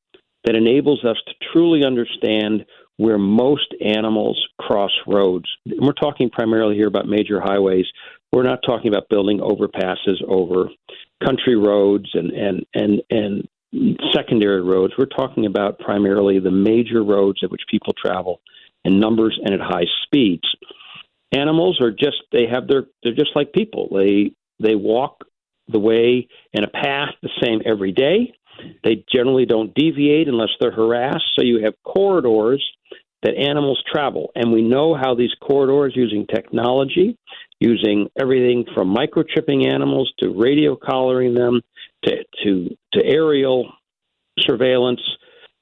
that 0.45 0.55
enables 0.55 1.05
us 1.05 1.17
to 1.27 1.33
truly 1.51 1.85
understand 1.85 2.65
where 2.97 3.17
most 3.17 3.73
animals 3.83 4.47
cross 4.59 4.91
roads. 5.07 5.45
We're 5.65 5.93
talking 5.93 6.29
primarily 6.29 6.75
here 6.75 6.87
about 6.87 7.07
major 7.07 7.39
highways. 7.39 7.85
We're 8.31 8.43
not 8.43 8.59
talking 8.65 8.87
about 8.87 9.09
building 9.09 9.39
overpasses 9.39 10.21
over 10.27 10.69
country 11.23 11.55
roads 11.55 12.09
and, 12.13 12.31
and, 12.31 12.65
and, 12.73 13.01
and 13.09 13.47
secondary 14.13 14.61
roads. 14.61 14.93
We're 14.97 15.05
talking 15.05 15.45
about 15.45 15.79
primarily 15.79 16.39
the 16.39 16.51
major 16.51 17.03
roads 17.03 17.39
at 17.43 17.51
which 17.51 17.61
people 17.69 17.93
travel 17.93 18.41
in 18.85 18.99
numbers 18.99 19.39
and 19.43 19.53
at 19.53 19.61
high 19.61 19.87
speeds 20.03 20.45
animals 21.33 21.81
are 21.81 21.91
just 21.91 22.17
they 22.31 22.45
have 22.51 22.67
their 22.67 22.83
they're 23.03 23.15
just 23.15 23.35
like 23.35 23.53
people. 23.53 23.89
They 23.91 24.33
they 24.59 24.75
walk 24.75 25.23
the 25.67 25.79
way 25.79 26.27
in 26.53 26.63
a 26.63 26.69
path 26.69 27.09
the 27.21 27.29
same 27.41 27.61
every 27.65 27.91
day. 27.91 28.33
They 28.83 29.03
generally 29.11 29.45
don't 29.45 29.73
deviate 29.73 30.27
unless 30.27 30.49
they're 30.59 30.71
harassed. 30.71 31.25
So 31.35 31.43
you 31.43 31.63
have 31.63 31.73
corridors 31.83 32.63
that 33.23 33.35
animals 33.35 33.81
travel, 33.91 34.31
and 34.35 34.51
we 34.51 34.61
know 34.61 34.95
how 34.95 35.15
these 35.15 35.33
corridors 35.41 35.93
using 35.95 36.27
technology, 36.27 37.17
using 37.59 38.09
everything 38.19 38.65
from 38.75 38.93
microchipping 38.93 39.73
animals 39.73 40.11
to 40.19 40.37
radio 40.37 40.75
collaring 40.75 41.33
them 41.33 41.61
to 42.03 42.23
to 42.43 42.75
to 42.93 43.05
aerial 43.05 43.71
surveillance 44.39 45.01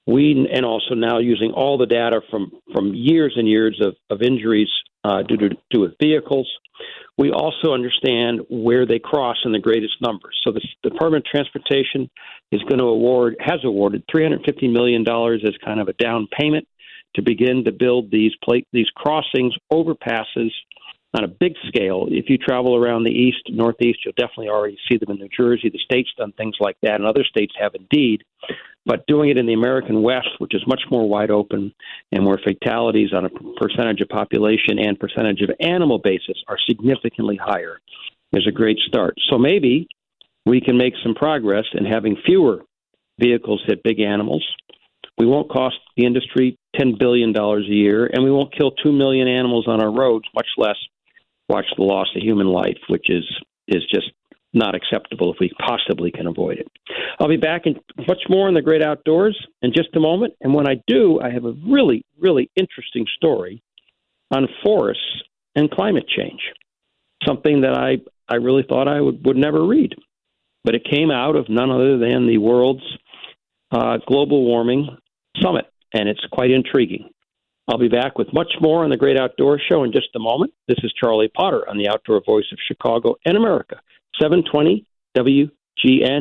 we 0.08 0.48
and 0.52 0.66
also 0.66 0.96
now 0.96 1.20
using 1.20 1.52
all 1.52 1.78
the 1.78 1.86
data 1.86 2.22
from 2.30 2.52
from 2.74 2.94
years 2.94 3.34
and 3.36 3.48
years 3.48 3.80
of, 3.84 3.96
of 4.10 4.22
injuries 4.22 4.70
uh, 5.04 5.22
due 5.24 5.38
to 5.38 5.50
do 5.70 5.82
with 5.82 5.94
vehicles. 6.02 6.50
We 7.18 7.32
also 7.32 7.74
understand 7.74 8.42
where 8.50 8.86
they 8.88 8.98
cross 8.98 9.38
in 9.46 9.52
the 9.52 9.60
greatest 9.60 9.94
numbers. 10.02 10.40
So 10.44 10.52
the 10.52 10.62
Department 10.82 11.28
of 11.28 11.32
Transportation 11.32 12.10
is 12.52 12.62
going 12.64 12.80
to 12.80 12.86
award 12.86 13.36
has 13.40 13.60
awarded 13.64 14.04
350 14.12 14.68
million 14.70 15.04
dollars 15.04 15.44
as 15.46 15.54
kind 15.64 15.80
of 15.80 15.88
a 15.88 15.94
down 15.94 16.28
payment 16.38 16.68
to 17.16 17.22
begin 17.22 17.66
to 17.66 17.72
build 17.72 18.10
these 18.10 18.32
plate 18.44 18.68
these 18.74 18.90
crossings 18.96 19.54
overpasses 19.72 20.52
on 21.14 21.24
a 21.24 21.28
big 21.28 21.54
scale. 21.68 22.08
If 22.10 22.30
you 22.30 22.38
travel 22.38 22.76
around 22.76 23.04
the 23.04 23.12
east, 23.12 23.50
northeast, 23.50 24.00
you'll 24.06 24.14
definitely 24.18 24.50
already 24.50 24.78
see 24.90 24.98
them 24.98 25.12
in 25.12 25.18
New 25.18 25.30
Jersey. 25.36 25.70
The 25.70 25.80
state's 25.80 26.12
done 26.18 26.32
things 26.34 26.56
like 26.60 26.78
that, 26.84 26.96
and 26.96 27.06
other 27.06 27.24
states 27.24 27.54
have 27.60 27.74
indeed. 27.76 28.24
But 28.86 29.06
doing 29.08 29.30
it 29.30 29.38
in 29.38 29.46
the 29.46 29.54
American 29.54 30.02
West, 30.02 30.30
which 30.40 30.56
is 30.56 30.64
much 30.66 30.82
more 30.90 31.08
wide 31.08 31.30
open 31.30 31.74
and 32.12 32.26
where 32.26 32.40
fatalities 32.40 33.14
on 33.14 33.26
a 33.26 33.30
percentage 33.30 34.02
of 34.02 34.10
population 34.10 34.80
and 34.80 35.00
percentage 35.00 35.42
of 35.42 35.52
animal 35.60 36.00
basis 36.00 36.42
are 36.48 36.58
significantly 36.68 37.40
higher, 37.42 37.80
is 38.34 38.48
a 38.48 38.52
great 38.52 38.80
start. 38.88 39.16
So 39.30 39.38
maybe 39.38 39.88
we 40.46 40.62
can 40.62 40.78
make 40.78 40.94
some 41.04 41.14
progress 41.14 41.66
in 41.74 41.86
having 41.86 42.18
fewer 42.26 42.62
vehicles 43.20 43.62
hit 43.68 43.84
big 43.84 44.00
animals. 44.00 44.46
We 45.18 45.28
won't 45.28 45.52
cost 45.52 45.76
the 45.96 46.06
industry 46.06 46.58
$10 46.76 46.98
billion 46.98 47.36
a 47.38 47.60
year, 47.62 48.10
and 48.12 48.24
we 48.24 48.32
won't 48.32 48.58
kill 48.58 48.72
2 48.72 48.92
million 48.92 49.28
animals 49.28 49.68
on 49.68 49.82
our 49.82 49.92
roads, 49.92 50.26
much 50.34 50.48
less 50.58 50.78
watch 51.52 51.66
the 51.78 51.84
loss 51.84 52.08
of 52.16 52.22
human 52.22 52.48
life, 52.48 52.78
which 52.88 53.10
is 53.10 53.26
is 53.68 53.84
just 53.94 54.12
not 54.54 54.76
acceptable 54.76 55.32
if 55.32 55.38
we 55.40 55.50
possibly 55.66 56.12
can 56.12 56.28
avoid 56.28 56.58
it. 56.58 56.68
I'll 57.20 57.30
be 57.30 57.38
back 57.38 57.66
in 57.66 57.76
much 58.08 58.24
more 58.30 58.50
in 58.50 58.54
the 58.54 58.62
great 58.62 58.84
outdoors 58.84 59.38
in 59.62 59.72
just 59.74 59.96
a 59.96 60.00
moment, 60.00 60.34
and 60.42 60.54
when 60.54 60.68
I 60.68 60.82
do, 60.88 61.20
I 61.22 61.30
have 61.32 61.46
a 61.46 61.54
really 61.68 62.04
really 62.20 62.50
interesting 62.56 63.06
story 63.16 63.62
on 64.32 64.48
forests 64.64 65.24
and 65.56 65.70
climate 65.70 66.08
change, 66.08 66.42
something 67.26 67.62
that 67.62 67.78
I 67.78 67.98
I 68.30 68.38
really 68.38 68.64
thought 68.68 68.88
I 68.88 69.02
would 69.02 69.26
would 69.26 69.38
never 69.38 69.66
read, 69.66 69.94
but 70.64 70.76
it 70.76 70.84
came 70.90 71.12
out 71.12 71.36
of 71.36 71.50
none 71.50 71.72
other 71.72 71.98
than 71.98 72.28
the 72.28 72.38
world's 72.38 72.98
uh, 73.72 73.98
global 74.08 74.44
warming 74.46 74.98
summit, 75.42 75.66
and 75.94 76.10
it's 76.10 76.26
quite 76.32 76.52
intriguing. 76.52 77.10
I'll 77.68 77.78
be 77.78 77.90
back 77.90 78.18
with 78.18 78.34
much 78.34 78.52
more 78.60 78.84
on 78.84 78.90
the 78.90 78.98
Great 78.98 79.18
Outdoor 79.18 79.60
Show 79.60 79.84
in 79.84 79.92
just 79.92 80.08
a 80.16 80.20
moment. 80.20 80.54
This 80.68 80.80
is 80.84 80.92
Charlie 80.94 81.30
Potter 81.34 81.68
on 81.70 81.78
the 81.78 81.88
Outdoor 81.88 82.22
Voice 82.26 82.46
of 82.52 82.58
Chicago 82.68 83.16
and 83.26 83.38
America, 83.38 83.80
720 84.20 84.86
WGN. 85.16 85.52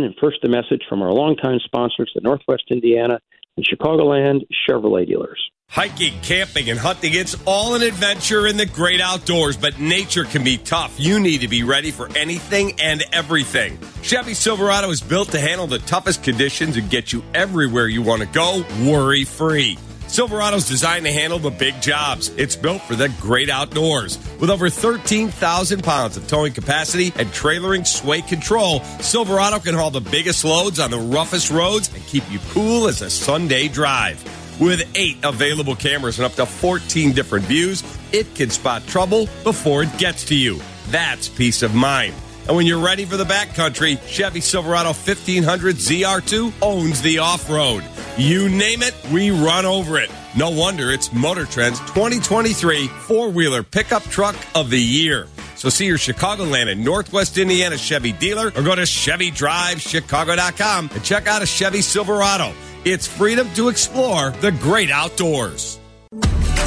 And 0.03 0.15
first, 0.21 0.45
a 0.45 0.49
message 0.49 0.83
from 0.89 1.03
our 1.03 1.13
longtime 1.13 1.59
sponsors, 1.65 2.13
the 2.15 2.21
Northwest 2.21 2.65
Indiana 2.71 3.21
and 3.57 3.67
Chicagoland 3.67 4.47
Chevrolet 4.69 5.07
dealers. 5.07 5.41
Hiking, 5.71 6.21
camping, 6.21 6.69
and 6.69 6.79
hunting, 6.79 7.15
it's 7.15 7.37
all 7.47 7.75
an 7.75 7.83
adventure 7.83 8.49
in 8.49 8.57
the 8.57 8.67
great 8.67 9.01
outdoors, 9.01 9.57
but 9.57 9.79
nature 9.79 10.25
can 10.25 10.43
be 10.43 10.59
tough. 10.59 10.95
You 10.99 11.21
need 11.21 11.43
to 11.43 11.49
be 11.49 11.63
ready 11.63 11.93
for 11.93 12.09
anything 12.17 12.75
and 12.81 13.05
everything. 13.13 13.79
Chevy 14.03 14.35
Silverado 14.35 14.91
is 14.91 15.01
built 15.01 15.31
to 15.31 15.41
handle 15.41 15.69
the 15.69 15.79
toughest 15.79 16.25
conditions 16.25 16.77
and 16.77 16.91
get 16.91 17.13
you 17.13 17.23
everywhere 17.35 17.87
you 17.87 18.03
want 18.03 18.21
to 18.21 18.29
go 18.29 18.65
worry 18.85 19.25
free. 19.25 19.79
Silverado's 20.11 20.69
designed 20.69 21.05
to 21.05 21.13
handle 21.13 21.39
the 21.39 21.53
big 21.53 21.81
jobs. 21.81 22.31
It's 22.31 22.57
built 22.57 22.83
for 22.83 22.97
the 22.97 23.11
great 23.21 23.49
outdoors. 23.49 24.19
With 24.41 24.51
over 24.51 24.69
13,000 24.69 25.85
pounds 25.85 26.17
of 26.17 26.27
towing 26.27 26.53
capacity 26.53 27.13
and 27.15 27.29
trailering 27.29 27.87
sway 27.87 28.21
control, 28.21 28.81
Silverado 28.99 29.61
can 29.61 29.77
haul 29.77 29.93
the 29.93 30.01
biggest 30.01 30.45
loads 30.45 30.81
on 30.81 30.91
the 30.91 30.99
roughest 30.99 31.53
roads 31.53 31.95
and 31.95 32.05
keep 32.07 32.29
you 32.29 32.41
cool 32.51 32.89
as 32.89 33.03
a 33.03 33.09
Sunday 33.09 33.69
drive. 33.69 34.21
With 34.61 34.83
eight 34.97 35.19
available 35.23 35.77
cameras 35.77 36.19
and 36.19 36.27
up 36.27 36.33
to 36.33 36.45
14 36.45 37.13
different 37.13 37.45
views, 37.45 37.85
it 38.13 38.35
can 38.35 38.51
spot 38.51 38.85
trouble 38.89 39.29
before 39.45 39.85
it 39.85 39.97
gets 39.97 40.25
to 40.25 40.35
you. 40.35 40.61
That's 40.89 41.29
peace 41.29 41.63
of 41.63 41.73
mind. 41.73 42.15
And 42.47 42.57
when 42.57 42.67
you're 42.67 42.85
ready 42.85 43.05
for 43.05 43.17
the 43.17 43.25
backcountry, 43.25 43.99
Chevy 44.07 44.41
Silverado 44.41 44.89
1500 44.89 45.77
ZR2 45.77 46.53
owns 46.63 47.03
the 47.03 47.19
off 47.19 47.49
road. 47.49 47.85
You 48.17 48.49
name 48.49 48.83
it, 48.83 48.95
we 49.13 49.31
run 49.31 49.67
over 49.67 49.99
it. 49.99 50.11
No 50.37 50.51
wonder 50.51 50.91
it's 50.91 51.13
Motor 51.13 51.45
Trend's 51.45 51.81
2023 51.81 52.87
four 52.87 53.31
wheeler 53.31 53.65
pickup 53.65 54.03
truck 54.05 54.37
of 54.55 54.71
the 54.71 54.81
year. 54.81 55.27
So 55.57 55.69
see 55.69 55.87
your 55.87 55.99
Chicagoland 55.99 56.71
and 56.71 56.85
Northwest 56.85 57.37
Indiana 57.37 57.77
Chevy 57.77 58.13
dealer 58.13 58.47
or 58.47 58.63
go 58.63 58.77
to 58.77 58.83
ChevyDriveChicago.com 58.83 60.91
and 60.95 61.05
check 61.05 61.27
out 61.27 61.43
a 61.43 61.47
Chevy 61.47 61.83
Silverado. 61.83 62.55
It's 62.85 63.07
freedom 63.07 63.49
to 63.55 63.69
explore 63.69 64.31
the 64.41 64.53
great 64.53 64.91
outdoors. 64.91 65.80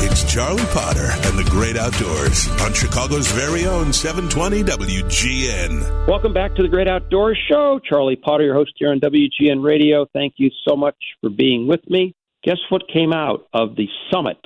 It's 0.05 0.21
Charlie 0.31 0.65
Potter 0.65 1.07
and 1.11 1.39
the 1.39 1.49
Great 1.49 1.77
Outdoors 1.77 2.49
on 2.61 2.73
Chicago's 2.73 3.31
very 3.31 3.65
own 3.65 3.93
720 3.93 4.61
WGN. 4.61 6.07
Welcome 6.09 6.33
back 6.33 6.53
to 6.55 6.61
the 6.61 6.67
Great 6.67 6.89
Outdoors 6.89 7.39
Show. 7.49 7.79
Charlie 7.79 8.17
Potter, 8.17 8.43
your 8.43 8.53
host 8.53 8.73
here 8.75 8.91
on 8.91 8.99
WGN 8.99 9.63
Radio. 9.63 10.05
Thank 10.11 10.33
you 10.35 10.51
so 10.67 10.75
much 10.75 10.97
for 11.21 11.29
being 11.29 11.67
with 11.67 11.89
me. 11.89 12.13
Guess 12.43 12.57
what 12.67 12.81
came 12.93 13.13
out 13.13 13.47
of 13.53 13.77
the 13.77 13.87
summit 14.11 14.45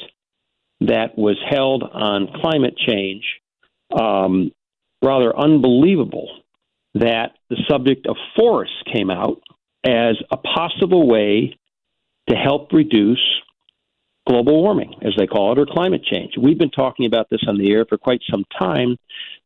that 0.81 1.17
was 1.17 1.39
held 1.49 1.81
on 1.81 2.27
climate 2.39 2.77
change? 2.77 3.23
Um, 3.99 4.51
rather 5.03 5.35
unbelievable 5.35 6.29
that 6.93 7.31
the 7.49 7.57
subject 7.67 8.05
of 8.05 8.15
forests 8.37 8.83
came 8.93 9.09
out 9.09 9.41
as 9.83 10.17
a 10.31 10.37
possible 10.37 11.07
way 11.07 11.57
to 12.29 12.35
help 12.35 12.71
reduce 12.71 13.41
global 14.27 14.61
warming, 14.61 14.93
as 15.01 15.13
they 15.17 15.27
call 15.27 15.53
it, 15.53 15.59
or 15.59 15.65
climate 15.65 16.03
change. 16.03 16.33
We've 16.37 16.57
been 16.57 16.71
talking 16.71 17.05
about 17.05 17.29
this 17.29 17.41
on 17.47 17.57
the 17.57 17.71
air 17.71 17.85
for 17.85 17.97
quite 17.97 18.21
some 18.29 18.43
time, 18.59 18.97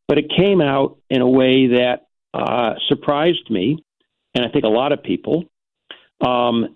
but 0.08 0.18
it 0.18 0.32
came 0.36 0.62
out 0.62 0.98
in 1.10 1.22
a 1.22 1.30
way 1.30 1.68
that 1.68 2.08
uh, 2.34 2.74
surprised 2.88 3.50
me, 3.50 3.84
and 4.34 4.46
I 4.46 4.50
think 4.50 4.66
a 4.66 4.70
lot 4.70 4.92
of 4.92 5.04
people. 5.04 5.46
Um, 6.26 6.76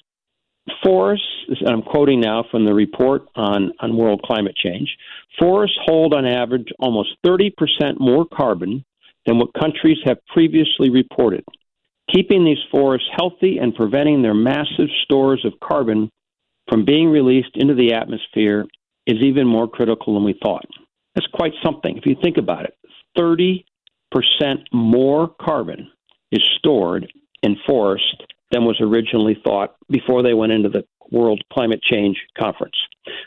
forests, 0.83 1.25
and 1.47 1.69
I'm 1.69 1.81
quoting 1.81 2.19
now 2.19 2.45
from 2.49 2.65
the 2.65 2.73
report 2.73 3.27
on, 3.35 3.71
on 3.79 3.97
world 3.97 4.21
climate 4.23 4.55
change, 4.55 4.95
forests 5.39 5.77
hold 5.85 6.13
on 6.13 6.25
average 6.25 6.67
almost 6.79 7.09
30% 7.25 7.51
more 7.99 8.25
carbon 8.25 8.83
than 9.25 9.37
what 9.39 9.53
countries 9.59 9.97
have 10.05 10.17
previously 10.27 10.89
reported. 10.89 11.43
Keeping 12.13 12.45
these 12.45 12.59
forests 12.71 13.07
healthy 13.15 13.57
and 13.57 13.73
preventing 13.73 14.21
their 14.21 14.35
massive 14.35 14.89
stores 15.03 15.43
of 15.43 15.53
carbon 15.59 16.09
from 16.67 16.85
being 16.85 17.09
released 17.09 17.55
into 17.55 17.75
the 17.75 17.93
atmosphere 17.93 18.65
is 19.05 19.21
even 19.21 19.47
more 19.47 19.67
critical 19.67 20.13
than 20.13 20.23
we 20.23 20.37
thought. 20.41 20.65
That's 21.13 21.27
quite 21.33 21.53
something. 21.63 21.97
If 21.97 22.05
you 22.05 22.15
think 22.21 22.37
about 22.37 22.65
it, 22.65 22.75
30% 23.17 23.63
more 24.73 25.29
carbon 25.39 25.91
is 26.31 26.43
stored 26.57 27.11
in 27.43 27.55
forest 27.65 28.23
than 28.51 28.65
was 28.65 28.79
originally 28.81 29.37
thought 29.45 29.75
before 29.89 30.23
they 30.23 30.33
went 30.33 30.51
into 30.51 30.69
the 30.69 30.85
World 31.11 31.43
Climate 31.53 31.81
Change 31.83 32.17
Conference. 32.39 32.75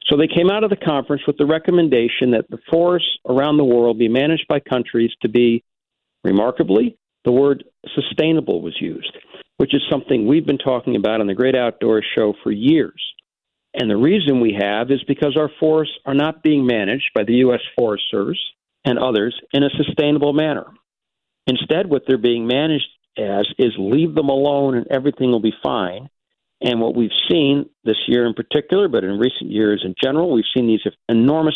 So 0.09 0.17
they 0.17 0.27
came 0.27 0.51
out 0.51 0.65
of 0.65 0.71
the 0.71 0.77
conference 0.77 1.23
with 1.27 1.37
the 1.37 1.47
recommendation 1.47 2.33
that 2.33 2.51
the 2.51 2.59
forests 2.71 3.09
around 3.29 3.57
the 3.57 3.65
world 3.65 3.99
be 3.99 4.09
managed 4.09 4.47
by 4.49 4.61
countries 4.61 5.11
to 5.23 5.29
be, 5.29 5.63
remarkably, 6.25 6.99
the 7.25 7.33
word 7.33 7.65
sustainable 7.95 8.63
was 8.63 8.77
used, 8.81 9.17
which 9.59 9.75
is 9.75 9.83
something 9.91 10.27
we've 10.27 10.47
been 10.47 10.59
talking 10.59 10.97
about 10.97 11.21
on 11.21 11.27
the 11.27 11.35
Great 11.35 11.55
Outdoors 11.55 12.05
Show 12.17 12.35
for 12.43 12.51
years. 12.51 13.01
And 13.79 13.89
the 13.89 13.97
reason 13.97 14.41
we 14.41 14.59
have 14.61 14.91
is 14.91 15.03
because 15.07 15.37
our 15.37 15.51
forests 15.61 15.95
are 16.05 16.15
not 16.15 16.43
being 16.43 16.67
managed 16.67 17.11
by 17.15 17.23
the 17.23 17.35
U.S. 17.35 17.61
Forest 17.77 18.05
Service 18.11 18.41
and 18.85 18.99
others 18.99 19.41
in 19.53 19.63
a 19.63 19.71
sustainable 19.71 20.33
manner. 20.33 20.67
Instead, 21.47 21.89
what 21.89 22.03
they're 22.07 22.19
being 22.19 22.49
managed 22.49 22.89
as 23.17 23.47
is 23.57 23.73
leave 23.79 24.17
them 24.17 24.29
alone 24.29 24.77
and 24.77 24.89
everything 24.91 25.31
will 25.31 25.41
be 25.41 25.55
fine. 25.63 26.11
And 26.61 26.81
what 26.81 26.97
we've 26.97 27.11
seen 27.31 27.71
this 27.85 27.97
year 28.09 28.27
in 28.27 28.35
particular, 28.35 28.89
but 28.89 29.05
in 29.05 29.17
recent 29.17 29.53
years 29.53 29.83
in 29.85 29.95
general, 30.03 30.33
we've 30.33 30.45
seen 30.57 30.67
these 30.67 30.83
enormous 31.09 31.55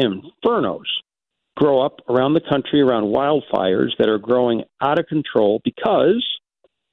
infernos 0.00 0.84
grow 1.56 1.84
up 1.84 2.00
around 2.08 2.34
the 2.34 2.40
country 2.48 2.80
around 2.80 3.12
wildfires 3.12 3.90
that 3.98 4.08
are 4.08 4.18
growing 4.18 4.62
out 4.80 5.00
of 5.00 5.06
control 5.06 5.60
because 5.64 6.24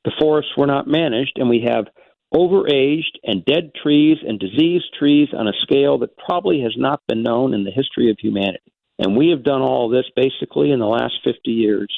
the 0.06 0.12
forests 0.20 0.52
were 0.58 0.66
not 0.66 0.88
managed, 0.88 1.34
and 1.36 1.50
we 1.50 1.64
have 1.68 1.86
overaged 2.34 3.18
and 3.24 3.46
dead 3.46 3.72
trees 3.82 4.18
and 4.26 4.40
diseased 4.40 4.94
trees 4.98 5.30
on 5.38 5.48
a 5.48 5.54
scale 5.62 5.98
that 6.00 6.18
probably 6.18 6.62
has 6.62 6.74
not 6.78 7.02
been 7.08 7.24
known 7.24 7.54
in 7.54 7.64
the 7.64 7.72
history 7.72 8.10
of 8.10 8.18
humanity. 8.20 8.72
And 9.00 9.18
we 9.18 9.30
have 9.30 9.44
done 9.44 9.62
all 9.62 9.90
this 9.90 10.06
basically 10.16 10.72
in 10.72 10.80
the 10.80 10.86
last 10.86 11.16
50 11.24 11.52
years. 11.52 11.92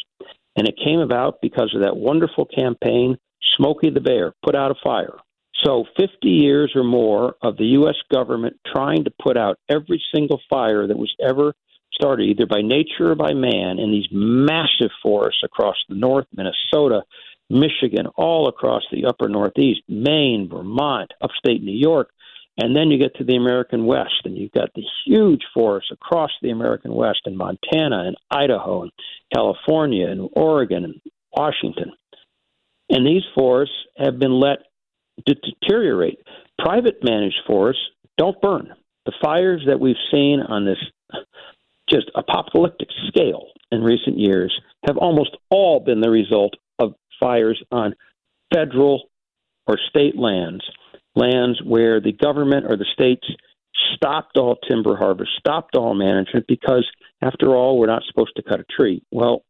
And 0.55 0.67
it 0.67 0.79
came 0.83 0.99
about 0.99 1.41
because 1.41 1.73
of 1.75 1.81
that 1.81 1.97
wonderful 1.97 2.45
campaign, 2.45 3.17
Smokey 3.55 3.89
the 3.89 3.99
Bear, 3.99 4.33
put 4.43 4.55
out 4.55 4.71
a 4.71 4.75
fire. 4.83 5.17
So 5.63 5.85
50 5.97 6.27
years 6.27 6.71
or 6.75 6.83
more 6.83 7.35
of 7.41 7.57
the 7.57 7.65
U.S. 7.77 7.95
government 8.11 8.57
trying 8.65 9.03
to 9.05 9.11
put 9.21 9.37
out 9.37 9.59
every 9.69 10.01
single 10.13 10.41
fire 10.49 10.87
that 10.87 10.97
was 10.97 11.13
ever 11.25 11.53
started, 11.93 12.23
either 12.23 12.45
by 12.45 12.61
nature 12.61 13.11
or 13.11 13.15
by 13.15 13.33
man, 13.33 13.79
in 13.79 13.91
these 13.91 14.07
massive 14.11 14.91
forests 15.01 15.41
across 15.43 15.75
the 15.87 15.95
north, 15.95 16.25
Minnesota, 16.35 17.03
Michigan, 17.49 18.07
all 18.15 18.47
across 18.47 18.83
the 18.91 19.05
upper 19.05 19.29
Northeast, 19.29 19.81
Maine, 19.87 20.49
Vermont, 20.49 21.11
upstate 21.21 21.63
New 21.63 21.77
York. 21.77 22.09
And 22.57 22.75
then 22.75 22.91
you 22.91 22.99
get 22.99 23.15
to 23.15 23.23
the 23.23 23.35
American 23.35 23.85
West, 23.85 24.21
and 24.25 24.37
you've 24.37 24.51
got 24.51 24.69
the 24.75 24.83
huge 25.05 25.41
forests 25.53 25.89
across 25.91 26.29
the 26.41 26.51
American 26.51 26.93
West 26.93 27.21
in 27.25 27.35
Montana 27.35 28.03
and 28.05 28.15
Idaho 28.29 28.83
and 28.83 28.91
California 29.33 30.07
and 30.07 30.29
Oregon 30.33 30.83
and 30.83 31.01
Washington. 31.35 31.91
And 32.89 33.07
these 33.07 33.23
forests 33.33 33.75
have 33.97 34.19
been 34.19 34.39
let 34.39 34.59
deteriorate. 35.25 36.19
Private 36.59 37.03
managed 37.03 37.41
forests 37.47 37.81
don't 38.17 38.39
burn. 38.41 38.73
The 39.05 39.13
fires 39.21 39.63
that 39.67 39.79
we've 39.79 39.95
seen 40.11 40.39
on 40.41 40.65
this 40.65 40.77
just 41.89 42.11
apocalyptic 42.15 42.89
scale 43.07 43.47
in 43.71 43.81
recent 43.81 44.19
years 44.19 44.53
have 44.85 44.97
almost 44.97 45.35
all 45.49 45.79
been 45.79 46.01
the 46.01 46.09
result 46.09 46.53
fires 47.19 47.61
on 47.71 47.95
federal 48.53 49.09
or 49.67 49.77
state 49.89 50.17
lands, 50.17 50.63
lands 51.15 51.61
where 51.65 51.99
the 52.01 52.11
government 52.11 52.65
or 52.67 52.77
the 52.77 52.85
states 52.93 53.25
stopped 53.95 54.37
all 54.37 54.57
timber 54.69 54.95
harvest, 54.95 55.31
stopped 55.37 55.75
all 55.75 55.93
management 55.93 56.45
because, 56.47 56.85
after 57.21 57.55
all, 57.55 57.77
we're 57.77 57.87
not 57.87 58.03
supposed 58.07 58.35
to 58.35 58.43
cut 58.43 58.59
a 58.59 58.65
tree. 58.77 59.03
Well, 59.11 59.43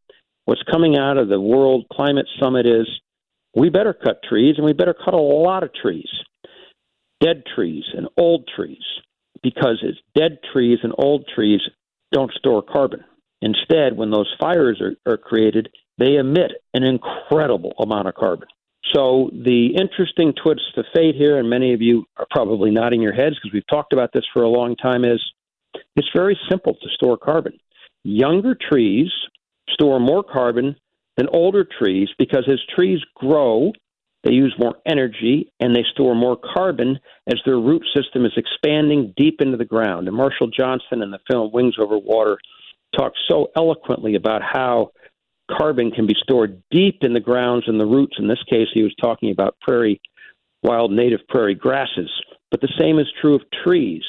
what's 0.45 0.63
coming 0.71 0.97
out 0.97 1.17
of 1.17 1.29
the 1.29 1.39
World 1.39 1.85
Climate 1.91 2.27
Summit 2.41 2.65
is 2.65 2.87
we 3.55 3.69
better 3.69 3.93
cut 3.93 4.21
trees 4.27 4.55
and 4.57 4.65
we 4.65 4.73
better 4.73 4.93
cut 4.93 5.13
a 5.13 5.17
lot 5.17 5.63
of 5.63 5.73
trees, 5.73 6.09
dead 7.19 7.43
trees 7.55 7.83
and 7.95 8.07
old 8.17 8.49
trees, 8.55 8.83
because 9.41 9.79
it's 9.83 9.99
dead 10.15 10.39
trees 10.51 10.79
and 10.83 10.93
old 10.97 11.25
trees 11.33 11.61
don't 12.11 12.31
store 12.33 12.61
carbon. 12.61 13.03
Instead, 13.41 13.97
when 13.97 14.09
those 14.09 14.33
fires 14.39 14.81
are, 14.81 15.11
are 15.11 15.17
created, 15.17 15.69
they 15.97 16.15
emit 16.15 16.51
an 16.73 16.83
incredible 16.83 17.73
amount 17.79 18.07
of 18.07 18.15
carbon. 18.15 18.47
So 18.93 19.29
the 19.31 19.75
interesting 19.75 20.33
twist 20.41 20.61
to 20.75 20.83
fate 20.93 21.15
here, 21.15 21.39
and 21.39 21.49
many 21.49 21.73
of 21.73 21.81
you 21.81 22.05
are 22.17 22.27
probably 22.29 22.69
nodding 22.69 23.01
your 23.01 23.13
heads 23.13 23.35
because 23.35 23.53
we've 23.53 23.67
talked 23.67 23.93
about 23.93 24.11
this 24.13 24.25
for 24.33 24.43
a 24.43 24.49
long 24.49 24.75
time, 24.75 25.05
is 25.05 25.21
it's 25.95 26.09
very 26.15 26.37
simple 26.49 26.73
to 26.73 26.89
store 26.95 27.17
carbon. 27.17 27.53
Younger 28.03 28.55
trees 28.55 29.09
store 29.69 29.99
more 29.99 30.23
carbon 30.23 30.75
than 31.17 31.27
older 31.31 31.65
trees 31.79 32.09
because 32.17 32.47
as 32.51 32.59
trees 32.75 32.99
grow, 33.15 33.71
they 34.23 34.33
use 34.33 34.53
more 34.57 34.75
energy 34.85 35.51
and 35.59 35.75
they 35.75 35.83
store 35.93 36.15
more 36.15 36.37
carbon 36.37 36.99
as 37.27 37.39
their 37.45 37.59
root 37.59 37.83
system 37.95 38.25
is 38.25 38.33
expanding 38.37 39.13
deep 39.17 39.41
into 39.41 39.57
the 39.57 39.65
ground. 39.65 40.07
And 40.07 40.15
Marshall 40.15 40.47
Johnson 40.47 41.01
in 41.01 41.11
the 41.11 41.19
film 41.29 41.51
Wings 41.53 41.75
Over 41.79 41.97
Water 41.97 42.37
talks 42.97 43.19
so 43.29 43.51
eloquently 43.55 44.15
about 44.15 44.41
how 44.41 44.91
carbon 45.51 45.91
can 45.91 46.07
be 46.07 46.15
stored 46.21 46.61
deep 46.71 46.99
in 47.01 47.13
the 47.13 47.19
grounds 47.19 47.65
and 47.67 47.79
the 47.79 47.85
roots. 47.85 48.15
In 48.17 48.27
this 48.27 48.43
case, 48.49 48.67
he 48.73 48.83
was 48.83 48.95
talking 49.01 49.31
about 49.31 49.59
prairie, 49.61 50.01
wild 50.63 50.91
native 50.91 51.21
prairie 51.27 51.55
grasses. 51.55 52.09
But 52.51 52.61
the 52.61 52.73
same 52.79 52.99
is 52.99 53.07
true 53.21 53.35
of 53.35 53.41
trees. 53.63 54.03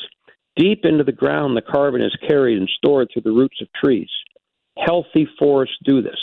Deep 0.57 0.85
into 0.85 1.03
the 1.03 1.12
ground, 1.12 1.57
the 1.57 1.62
carbon 1.62 2.03
is 2.03 2.17
carried 2.29 2.59
and 2.59 2.69
stored 2.76 3.09
through 3.12 3.23
the 3.23 3.33
roots 3.33 3.61
of 3.61 3.69
trees. 3.73 4.11
Healthy 4.79 5.29
forests 5.38 5.76
do 5.85 6.03
this. 6.03 6.19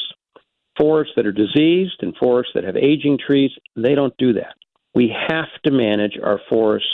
Forests 0.77 1.13
that 1.15 1.25
are 1.25 1.33
diseased 1.33 1.97
and 2.01 2.15
forests 2.17 2.53
that 2.55 2.63
have 2.63 2.77
aging 2.77 3.17
trees, 3.17 3.51
they 3.75 3.93
don't 3.93 4.15
do 4.17 4.33
that. 4.33 4.55
We 4.95 5.13
have 5.27 5.49
to 5.65 5.71
manage 5.71 6.17
our 6.21 6.39
forests 6.49 6.87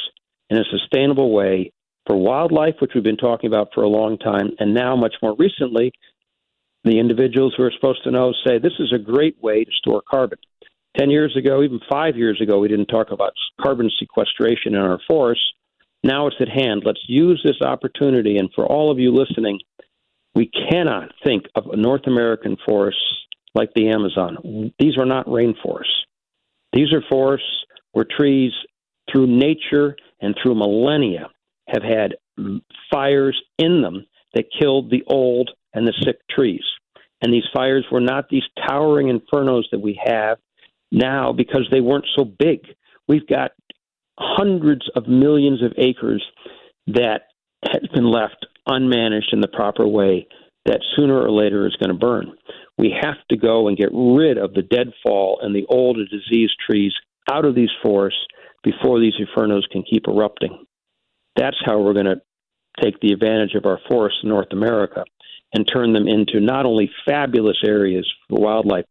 in 0.49 0.57
a 0.57 0.63
sustainable 0.71 1.31
way 1.31 1.71
for 2.07 2.15
wildlife, 2.15 2.75
which 2.79 2.91
we've 2.95 3.03
been 3.03 3.17
talking 3.17 3.47
about 3.47 3.69
for 3.73 3.83
a 3.83 3.89
long 3.89 4.17
time, 4.17 4.51
and 4.59 4.73
now 4.73 4.95
much 4.95 5.15
more 5.21 5.35
recently, 5.37 5.91
the 6.87 6.99
individuals 6.99 7.53
who 7.55 7.63
are 7.63 7.71
supposed 7.71 8.03
to 8.03 8.11
know 8.11 8.33
say 8.45 8.57
this 8.57 8.79
is 8.79 8.93
a 8.93 8.99
great 8.99 9.41
way 9.41 9.63
to 9.63 9.71
store 9.71 10.01
carbon. 10.09 10.39
Ten 10.97 11.09
years 11.09 11.35
ago, 11.37 11.61
even 11.61 11.79
five 11.89 12.15
years 12.15 12.41
ago, 12.41 12.59
we 12.59 12.67
didn't 12.67 12.87
talk 12.87 13.11
about 13.11 13.33
carbon 13.61 13.89
sequestration 13.99 14.73
in 14.73 14.81
our 14.81 14.99
forests. 15.07 15.43
Now 16.03 16.27
it's 16.27 16.37
at 16.39 16.49
hand. 16.49 16.83
Let's 16.85 17.03
use 17.07 17.41
this 17.43 17.61
opportunity. 17.61 18.37
And 18.37 18.49
for 18.55 18.65
all 18.65 18.91
of 18.91 18.99
you 18.99 19.11
listening, 19.11 19.59
we 20.33 20.49
cannot 20.69 21.11
think 21.23 21.45
of 21.55 21.67
a 21.67 21.75
North 21.75 22.07
American 22.07 22.57
forest 22.65 22.97
like 23.53 23.69
the 23.75 23.89
Amazon. 23.89 24.71
These 24.79 24.97
are 24.97 25.05
not 25.05 25.25
rainforests. 25.25 26.05
These 26.73 26.93
are 26.93 27.01
forests 27.09 27.65
where 27.91 28.05
trees, 28.05 28.51
through 29.11 29.27
nature 29.27 29.95
and 30.21 30.35
through 30.41 30.55
millennia, 30.55 31.29
have 31.67 31.83
had 31.83 32.15
fires 32.91 33.41
in 33.57 33.81
them 33.81 34.05
that 34.33 34.45
killed 34.59 34.91
the 34.91 35.03
old 35.07 35.49
and 35.73 35.87
the 35.87 35.93
sick 36.03 36.17
trees. 36.29 36.63
And 37.21 37.33
these 37.33 37.47
fires 37.53 37.85
were 37.91 38.01
not 38.01 38.29
these 38.29 38.43
towering 38.67 39.07
infernos 39.07 39.63
that 39.71 39.79
we 39.79 39.99
have 40.05 40.37
now 40.91 41.33
because 41.33 41.67
they 41.71 41.81
weren't 41.81 42.07
so 42.15 42.23
big. 42.23 42.59
We've 43.07 43.27
got 43.27 43.51
hundreds 44.19 44.89
of 44.95 45.07
millions 45.07 45.63
of 45.63 45.73
acres 45.77 46.23
that 46.87 47.21
has 47.65 47.89
been 47.93 48.09
left 48.09 48.45
unmanaged 48.67 49.33
in 49.33 49.41
the 49.41 49.47
proper 49.47 49.87
way 49.87 50.27
that 50.65 50.81
sooner 50.95 51.19
or 51.19 51.31
later 51.31 51.65
is 51.65 51.75
going 51.77 51.89
to 51.89 51.97
burn. 51.97 52.33
We 52.77 52.93
have 53.01 53.17
to 53.29 53.37
go 53.37 53.67
and 53.67 53.77
get 53.77 53.89
rid 53.93 54.37
of 54.37 54.53
the 54.53 54.61
deadfall 54.61 55.39
and 55.41 55.55
the 55.55 55.65
old 55.69 55.97
and 55.97 56.09
diseased 56.09 56.55
trees 56.69 56.93
out 57.31 57.45
of 57.45 57.55
these 57.55 57.69
forests 57.81 58.19
before 58.63 58.99
these 58.99 59.13
infernos 59.15 59.69
can 59.71 59.83
keep 59.89 60.07
erupting. 60.07 60.65
That's 61.35 61.57
how 61.65 61.79
we're 61.79 61.93
going 61.93 62.05
to 62.05 62.21
take 62.81 62.99
the 62.99 63.13
advantage 63.13 63.55
of 63.55 63.65
our 63.65 63.79
forests 63.89 64.19
in 64.23 64.29
North 64.29 64.51
America 64.51 65.03
and 65.53 65.67
turn 65.67 65.93
them 65.93 66.07
into 66.07 66.39
not 66.39 66.65
only 66.65 66.89
fabulous 67.05 67.57
areas 67.65 68.07
for 68.29 68.39
wildlife, 68.41 68.85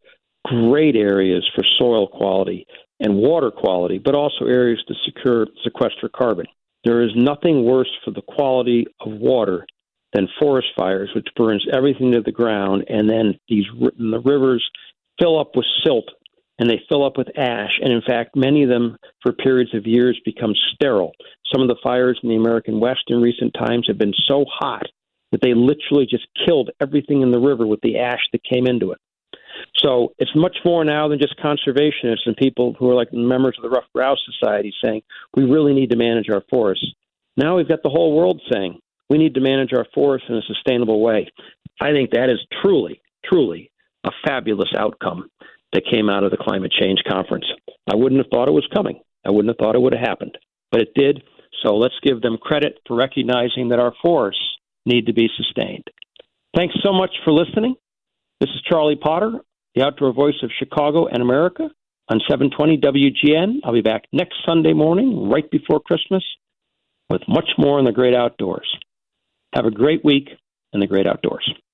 great 0.44 0.96
areas 0.96 1.48
for 1.54 1.64
soil 1.78 2.06
quality 2.06 2.66
and 3.00 3.16
water 3.16 3.50
quality, 3.50 3.98
but 3.98 4.14
also 4.14 4.46
areas 4.46 4.82
to 4.88 4.94
secure 5.04 5.46
sequester 5.64 6.08
carbon. 6.08 6.46
There 6.84 7.02
is 7.02 7.10
nothing 7.14 7.64
worse 7.64 7.90
for 8.04 8.12
the 8.12 8.22
quality 8.22 8.86
of 9.00 9.12
water 9.12 9.66
than 10.12 10.28
forest 10.40 10.68
fires, 10.76 11.10
which 11.14 11.26
burns 11.36 11.66
everything 11.72 12.12
to 12.12 12.22
the 12.22 12.32
ground, 12.32 12.84
and 12.88 13.08
then 13.08 13.38
these 13.48 13.64
the 13.80 14.22
rivers 14.24 14.64
fill 15.20 15.38
up 15.38 15.56
with 15.56 15.66
silt 15.84 16.08
and 16.58 16.70
they 16.70 16.80
fill 16.88 17.04
up 17.04 17.18
with 17.18 17.28
ash. 17.36 17.78
And 17.82 17.92
in 17.92 18.00
fact, 18.06 18.34
many 18.34 18.62
of 18.62 18.70
them, 18.70 18.96
for 19.22 19.32
periods 19.32 19.74
of 19.74 19.86
years, 19.86 20.18
become 20.24 20.54
sterile. 20.72 21.12
Some 21.52 21.60
of 21.60 21.68
the 21.68 21.76
fires 21.82 22.18
in 22.22 22.30
the 22.30 22.36
American 22.36 22.80
West 22.80 23.02
in 23.08 23.20
recent 23.20 23.52
times 23.54 23.86
have 23.88 23.98
been 23.98 24.14
so 24.26 24.46
hot 24.48 24.86
that 25.32 25.40
they 25.42 25.54
literally 25.54 26.06
just 26.08 26.26
killed 26.46 26.70
everything 26.80 27.22
in 27.22 27.30
the 27.30 27.40
river 27.40 27.66
with 27.66 27.80
the 27.82 27.98
ash 27.98 28.20
that 28.32 28.42
came 28.44 28.66
into 28.66 28.92
it. 28.92 28.98
So 29.78 30.12
it's 30.18 30.34
much 30.34 30.56
more 30.64 30.84
now 30.84 31.08
than 31.08 31.18
just 31.18 31.38
conservationists 31.38 32.26
and 32.26 32.36
people 32.36 32.74
who 32.78 32.90
are 32.90 32.94
like 32.94 33.12
members 33.12 33.56
of 33.58 33.62
the 33.62 33.74
Ruffed 33.74 33.92
Grouse 33.94 34.18
Society 34.38 34.72
saying 34.84 35.02
we 35.36 35.44
really 35.44 35.74
need 35.74 35.90
to 35.90 35.96
manage 35.96 36.28
our 36.30 36.42
forests. 36.50 36.86
Now 37.36 37.56
we've 37.56 37.68
got 37.68 37.82
the 37.82 37.90
whole 37.90 38.16
world 38.16 38.40
saying 38.52 38.78
we 39.08 39.18
need 39.18 39.34
to 39.34 39.40
manage 39.40 39.72
our 39.72 39.86
forests 39.94 40.28
in 40.28 40.36
a 40.36 40.42
sustainable 40.42 41.00
way. 41.00 41.28
I 41.80 41.92
think 41.92 42.10
that 42.10 42.30
is 42.30 42.40
truly, 42.62 43.00
truly 43.24 43.70
a 44.04 44.10
fabulous 44.26 44.70
outcome 44.76 45.28
that 45.72 45.84
came 45.90 46.08
out 46.08 46.24
of 46.24 46.30
the 46.30 46.38
climate 46.38 46.72
change 46.72 47.00
conference. 47.08 47.46
I 47.90 47.96
wouldn't 47.96 48.20
have 48.20 48.30
thought 48.30 48.48
it 48.48 48.52
was 48.52 48.68
coming. 48.74 49.00
I 49.26 49.30
wouldn't 49.30 49.48
have 49.48 49.58
thought 49.58 49.74
it 49.74 49.82
would 49.82 49.92
have 49.92 50.06
happened, 50.06 50.38
but 50.70 50.80
it 50.80 50.94
did. 50.94 51.22
So 51.64 51.76
let's 51.76 51.94
give 52.02 52.22
them 52.22 52.38
credit 52.38 52.78
for 52.86 52.96
recognizing 52.96 53.68
that 53.68 53.80
our 53.80 53.92
forests 54.02 54.55
need 54.86 55.06
to 55.06 55.12
be 55.12 55.28
sustained. 55.36 55.84
Thanks 56.54 56.74
so 56.82 56.92
much 56.92 57.10
for 57.24 57.32
listening. 57.32 57.74
This 58.40 58.50
is 58.50 58.62
Charlie 58.62 58.96
Potter, 58.96 59.32
the 59.74 59.82
outdoor 59.82 60.12
voice 60.12 60.36
of 60.42 60.50
Chicago 60.58 61.06
and 61.06 61.20
America 61.20 61.68
on 62.08 62.20
720 62.28 62.78
WGN. 62.78 63.56
I'll 63.64 63.72
be 63.72 63.82
back 63.82 64.04
next 64.12 64.36
Sunday 64.46 64.72
morning, 64.72 65.28
right 65.28 65.50
before 65.50 65.80
Christmas, 65.80 66.24
with 67.10 67.22
much 67.28 67.50
more 67.58 67.78
in 67.78 67.84
the 67.84 67.92
great 67.92 68.14
outdoors. 68.14 68.68
Have 69.54 69.66
a 69.66 69.70
great 69.70 70.04
week 70.04 70.30
in 70.72 70.80
the 70.80 70.86
great 70.86 71.06
outdoors. 71.06 71.50